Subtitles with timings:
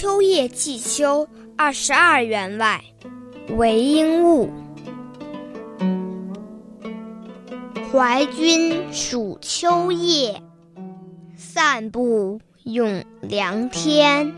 [0.00, 1.26] 秋夜寄秋
[1.56, 2.84] 二十二员外，
[3.56, 4.48] 韦应物。
[7.90, 10.40] 怀君属秋夜，
[11.36, 14.32] 散步咏凉天。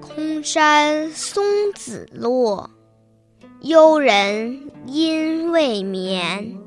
[0.00, 1.44] 空山松
[1.74, 2.70] 子落，
[3.60, 6.63] 幽人应未眠。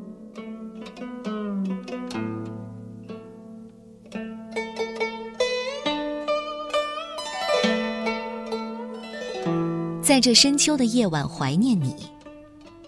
[10.07, 11.93] 在这深秋的夜晚，怀念你，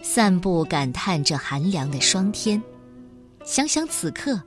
[0.00, 2.60] 散步感叹这寒凉的霜天，
[3.44, 4.42] 想想此刻，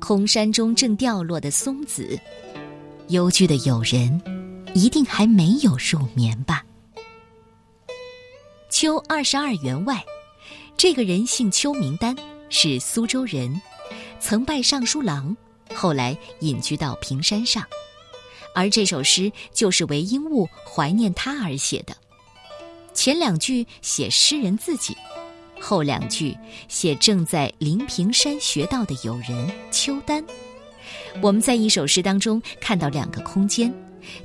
[0.00, 2.18] 空山中正掉落的松子，
[3.06, 4.20] 幽居的友人，
[4.74, 6.64] 一定还没有入眠吧？
[8.68, 10.04] 秋二十二员外，
[10.76, 12.16] 这个人姓邱，名丹，
[12.50, 13.62] 是苏州人，
[14.18, 15.36] 曾拜尚书郎，
[15.72, 17.62] 后来隐居到平山上，
[18.56, 21.96] 而这首诗就是韦应物怀念他而写的。
[22.98, 24.96] 前两句写诗人自己，
[25.60, 30.24] 后两句写正在临平山学道的友人邱丹。
[31.22, 33.72] 我们在一首诗当中看到两个空间，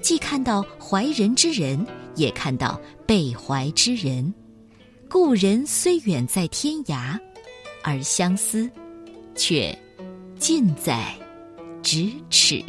[0.02, 4.34] 既看到怀人之人，也看到被怀之人。
[5.08, 7.16] 故人虽远在天涯，
[7.84, 8.68] 而相思
[9.36, 9.78] 却
[10.40, 11.16] 近在
[11.84, 12.66] 咫尺。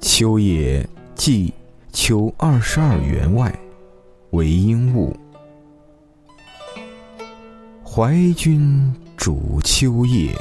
[0.00, 1.52] 秋夜寄
[1.92, 3.54] 秋二十二员外，
[4.30, 5.14] 韦应物。
[7.84, 10.34] 怀君主秋夜，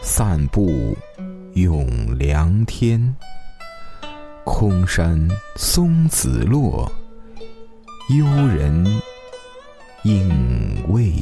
[0.00, 0.96] 散步
[1.54, 3.14] 咏凉天。
[4.44, 6.90] 空山松子落，
[8.08, 8.84] 幽人
[10.04, 11.12] 应未。